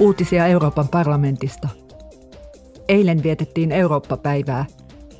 Uutisia 0.00 0.46
Euroopan 0.46 0.88
parlamentista. 0.88 1.68
Eilen 2.88 3.22
vietettiin 3.22 3.72
Eurooppa-päivää. 3.72 4.66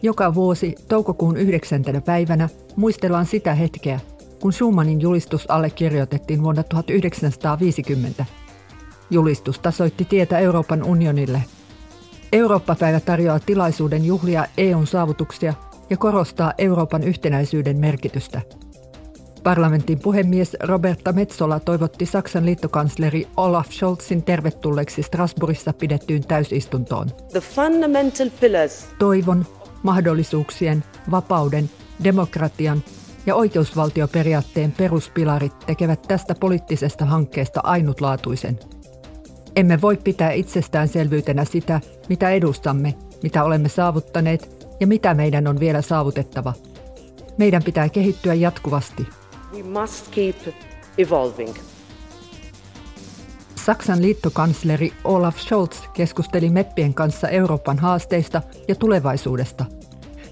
Joka 0.03 0.35
vuosi 0.35 0.75
toukokuun 0.89 1.37
9. 1.37 1.83
päivänä 2.05 2.49
muistellaan 2.77 3.27
sitä 3.27 3.55
hetkeä, 3.55 4.01
kun 4.41 4.53
Schumannin 4.53 5.01
julistus 5.01 5.51
allekirjoitettiin 5.51 6.43
vuonna 6.43 6.63
1950. 6.63 8.25
Julistus 9.11 9.59
tasoitti 9.59 10.05
tietä 10.05 10.39
Euroopan 10.39 10.85
unionille. 10.85 11.43
Eurooppa-päivä 12.33 13.01
tarjoaa 13.01 13.41
tilaisuuden 13.41 14.05
juhlia 14.05 14.47
EUn 14.59 14.87
saavutuksia 14.87 15.55
ja 15.91 15.97
korostaa 15.97 16.53
Euroopan 16.59 17.03
yhtenäisyyden 17.03 17.81
merkitystä– 17.81 18.43
Parlamentin 19.49 19.99
puhemies 19.99 20.57
Roberta 20.61 21.13
Metsola 21.13 21.61
toivotti 21.61 22.07
Saksan 22.07 22.47
liittokansleri 22.47 23.29
Olaf 23.37 23.71
Scholzin 23.71 24.23
tervetulleeksi 24.23 25.03
Strasbourgissa 25.03 25.73
pidettyyn 25.73 26.27
täysistuntoon. 26.27 27.09
The 27.33 27.41
fundamental 27.41 28.31
pillars. 28.41 28.87
Toivon, 28.99 29.47
mahdollisuuksien, 29.83 30.85
vapauden, 31.11 31.71
demokratian 32.05 32.83
ja 33.27 33.35
oikeusvaltioperiaatteen 33.35 34.73
peruspilarit 34.73 35.59
tekevät 35.67 36.03
tästä 36.03 36.35
poliittisesta 36.41 37.05
hankkeesta 37.05 37.61
ainutlaatuisen. 37.65 38.59
Emme 39.57 39.81
voi 39.81 39.97
pitää 39.97 40.31
itsestäänselvyytenä 40.33 41.45
sitä, 41.45 41.81
mitä 42.09 42.31
edustamme, 42.31 42.95
mitä 43.23 43.45
olemme 43.45 43.69
saavuttaneet 43.69 44.67
ja 44.81 44.87
mitä 44.87 45.15
meidän 45.15 45.47
on 45.47 45.61
vielä 45.61 45.83
saavutettava. 45.83 46.53
Meidän 47.39 47.63
pitää 47.63 47.89
kehittyä 47.89 48.35
jatkuvasti– 48.35 49.07
We 49.53 49.63
must 49.63 50.09
keep 50.11 50.37
evolving. 50.99 51.57
Saksan 53.55 54.03
liittokansleri 54.03 54.93
Olaf 55.05 55.39
Scholz 55.39 55.89
keskusteli 55.95 56.51
meppien 56.51 56.95
kanssa 56.95 57.29
Euroopan 57.29 57.79
haasteista 57.79 58.43
ja 58.69 58.75
tulevaisuudesta. 58.75 59.65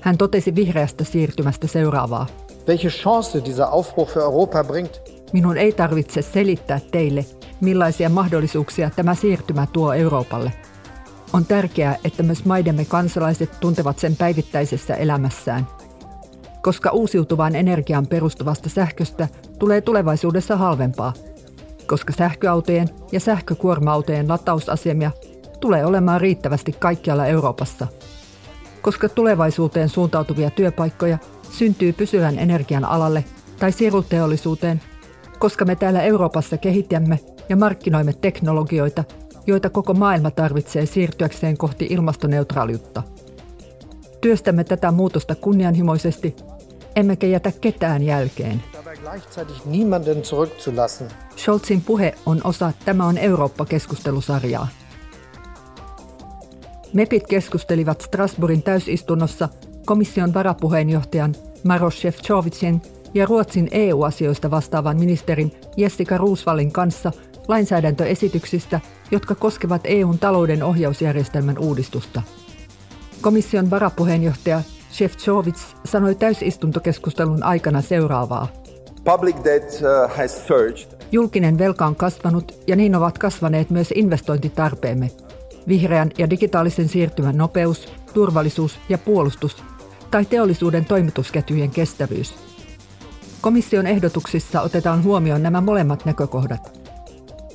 Hän 0.00 0.18
totesi 0.18 0.54
vihreästä 0.54 1.04
siirtymästä 1.04 1.66
seuraavaa. 1.66 2.26
Welche 2.68 2.88
Chance 2.88 3.44
dieser 3.44 3.66
Aufbruch 3.70 4.12
für 4.12 4.20
Europa 4.20 4.64
bringt? 4.64 5.00
Minun 5.32 5.56
ei 5.56 5.72
tarvitse 5.72 6.22
selittää 6.22 6.80
teille, 6.90 7.26
millaisia 7.60 8.08
mahdollisuuksia 8.08 8.90
tämä 8.96 9.14
siirtymä 9.14 9.66
tuo 9.72 9.92
Euroopalle. 9.92 10.52
On 11.32 11.46
tärkeää, 11.46 11.96
että 12.04 12.22
myös 12.22 12.44
maidemme 12.44 12.84
kansalaiset 12.84 13.50
tuntevat 13.60 13.98
sen 13.98 14.16
päivittäisessä 14.16 14.94
elämässään– 14.94 15.66
koska 16.66 16.90
uusiutuvaan 16.90 17.56
energiaan 17.56 18.06
perustuvasta 18.06 18.68
sähköstä 18.68 19.28
tulee 19.58 19.80
tulevaisuudessa 19.80 20.56
halvempaa, 20.56 21.12
koska 21.86 22.12
sähköautojen 22.12 22.88
ja 23.12 23.20
sähkökuorma-autojen 23.20 24.28
latausasemia 24.28 25.10
tulee 25.60 25.84
olemaan 25.84 26.20
riittävästi 26.20 26.72
kaikkialla 26.72 27.26
Euroopassa, 27.26 27.86
koska 28.82 29.08
tulevaisuuteen 29.08 29.88
suuntautuvia 29.88 30.50
työpaikkoja 30.50 31.18
syntyy 31.50 31.92
pysyvän 31.92 32.38
energian 32.38 32.84
alalle 32.84 33.24
tai 33.58 33.72
siruteollisuuteen, 33.72 34.80
koska 35.38 35.64
me 35.64 35.76
täällä 35.76 36.02
Euroopassa 36.02 36.58
kehitämme 36.58 37.18
ja 37.48 37.56
markkinoimme 37.56 38.12
teknologioita, 38.12 39.04
joita 39.46 39.70
koko 39.70 39.94
maailma 39.94 40.30
tarvitsee 40.30 40.86
siirtyäkseen 40.86 41.56
kohti 41.56 41.86
ilmastoneutraaliutta. 41.90 43.02
Työstämme 44.20 44.64
tätä 44.64 44.90
muutosta 44.90 45.34
kunnianhimoisesti 45.34 46.36
emmekä 46.96 47.26
jätä 47.26 47.52
ketään 47.60 48.02
jälkeen. 48.02 48.62
Scholzin 51.36 51.82
puhe 51.82 52.14
on 52.26 52.40
osa 52.44 52.72
Tämä 52.84 53.06
on 53.06 53.18
Eurooppa-keskustelusarjaa. 53.18 54.68
MEPit 56.92 57.26
keskustelivat 57.26 58.00
Strasbourgin 58.00 58.62
täysistunnossa 58.62 59.48
komission 59.86 60.34
varapuheenjohtajan 60.34 61.34
Maros 61.64 62.00
Shevchovicin 62.00 62.82
ja 63.14 63.26
Ruotsin 63.26 63.68
EU-asioista 63.70 64.50
vastaavan 64.50 64.96
ministerin 64.96 65.52
Jessica 65.76 66.18
Roosvallin 66.18 66.72
kanssa 66.72 67.12
lainsäädäntöesityksistä, 67.48 68.80
jotka 69.10 69.34
koskevat 69.34 69.80
EUn 69.84 70.18
talouden 70.18 70.62
ohjausjärjestelmän 70.62 71.58
uudistusta. 71.58 72.22
Komission 73.20 73.70
varapuheenjohtaja 73.70 74.62
Shevchovits 74.96 75.76
sanoi 75.84 76.14
täysistuntokeskustelun 76.14 77.42
aikana 77.42 77.80
seuraavaa. 77.80 78.48
Public 79.04 79.36
debt 79.44 79.70
uh, 79.72 80.16
has 80.16 80.46
surged. 80.46 80.86
Julkinen 81.12 81.58
velka 81.58 81.86
on 81.86 81.96
kasvanut 81.96 82.58
ja 82.66 82.76
niin 82.76 82.94
ovat 82.94 83.18
kasvaneet 83.18 83.70
myös 83.70 83.88
investointitarpeemme. 83.94 85.10
Vihreän 85.68 86.10
ja 86.18 86.30
digitaalisen 86.30 86.88
siirtymän 86.88 87.36
nopeus, 87.36 87.88
turvallisuus 88.14 88.78
ja 88.88 88.98
puolustus 88.98 89.56
tai 90.10 90.24
teollisuuden 90.24 90.84
toimitusketjujen 90.84 91.70
kestävyys. 91.70 92.34
Komission 93.40 93.86
ehdotuksissa 93.86 94.60
otetaan 94.60 95.04
huomioon 95.04 95.42
nämä 95.42 95.60
molemmat 95.60 96.04
näkökohdat. 96.04 96.80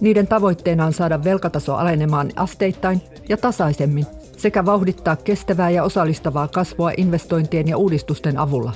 Niiden 0.02 0.28
tavoitteena 0.28 0.86
on 0.86 0.94
saada 0.94 1.24
velkataso 1.24 1.76
alenemaan 1.76 2.32
asteittain 2.36 3.02
ja 3.30 3.38
tasaisemmin 3.38 4.06
sekä 4.42 4.66
vauhdittaa 4.66 5.16
kestävää 5.16 5.70
ja 5.70 5.84
osallistavaa 5.84 6.48
kasvua 6.48 6.92
investointien 6.98 7.68
ja 7.68 7.78
uudistusten 7.78 8.38
avulla. 8.38 8.74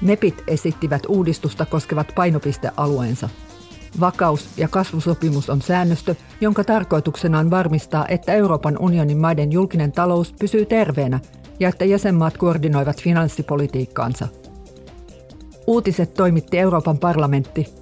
MEPit 0.00 0.42
esittivät 0.46 1.02
uudistusta 1.08 1.66
koskevat 1.66 2.12
painopistealueensa. 2.14 3.28
Vakaus- 4.00 4.48
ja 4.56 4.68
kasvusopimus 4.68 5.50
on 5.50 5.62
säännöstö, 5.62 6.14
jonka 6.40 6.64
tarkoituksena 6.64 7.38
on 7.38 7.50
varmistaa, 7.50 8.06
että 8.08 8.32
Euroopan 8.32 8.76
unionin 8.80 9.18
maiden 9.18 9.52
julkinen 9.52 9.92
talous 9.92 10.34
pysyy 10.40 10.66
terveenä 10.66 11.20
ja 11.60 11.68
että 11.68 11.84
jäsenmaat 11.84 12.36
koordinoivat 12.36 13.02
finanssipolitiikkaansa. 13.02 14.28
Uutiset 15.66 16.14
toimitti 16.14 16.58
Euroopan 16.58 16.98
parlamentti 16.98 17.75